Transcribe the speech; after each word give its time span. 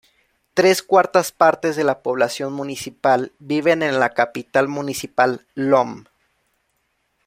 Tres 0.55 0.81
cuartas 0.81 1.31
partes 1.31 1.75
de 1.75 1.83
la 1.83 2.01
población 2.01 2.53
municipal 2.53 3.33
viven 3.37 3.83
en 3.83 3.99
la 3.99 4.15
capital 4.15 4.67
municipal 4.67 5.45
Lom. 5.53 6.05